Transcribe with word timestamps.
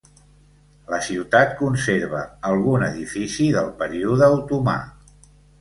La 0.93 0.97
ciutat 1.07 1.53
conserva 1.59 2.23
algun 2.53 2.87
edifici 2.89 3.51
del 3.59 3.73
període 3.83 4.35
otomà. 4.41 4.79